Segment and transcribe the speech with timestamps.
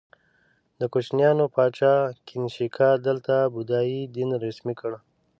[0.79, 1.93] د کوشانیانو پاچا
[2.27, 4.91] کنیشکا دلته بودايي دین رسمي کړ